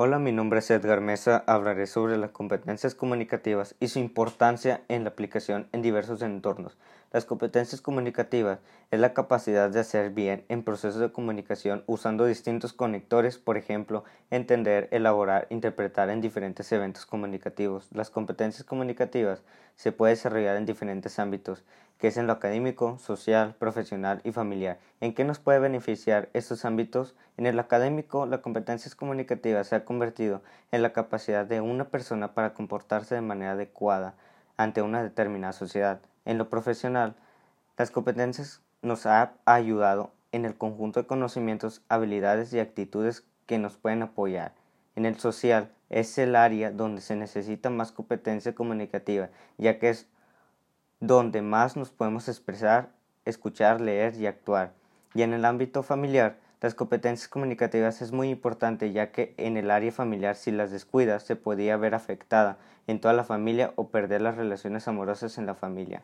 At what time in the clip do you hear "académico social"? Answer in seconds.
22.34-23.54